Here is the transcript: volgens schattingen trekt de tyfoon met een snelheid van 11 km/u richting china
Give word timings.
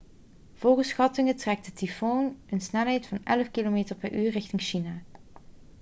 volgens 0.55 0.89
schattingen 0.89 1.35
trekt 1.37 1.65
de 1.65 1.73
tyfoon 1.73 2.23
met 2.23 2.51
een 2.53 2.61
snelheid 2.61 3.07
van 3.07 3.19
11 3.23 3.51
km/u 3.51 4.29
richting 4.29 4.61
china 4.61 5.01